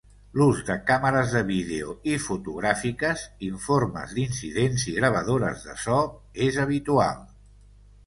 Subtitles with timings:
[0.39, 6.03] L'ús de càmeres de vídeo i fotogràfiques, informes d'incidents i gravadores de so
[6.49, 7.27] és habitual.